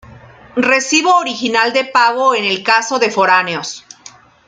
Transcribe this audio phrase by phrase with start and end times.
[0.71, 3.85] Recibo original de pago en el caso de foráneos.